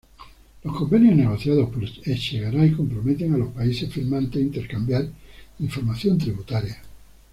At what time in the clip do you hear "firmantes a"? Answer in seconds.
3.93-4.45